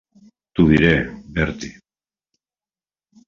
[0.59, 0.93] T'ho diré,
[1.35, 1.69] Bertie.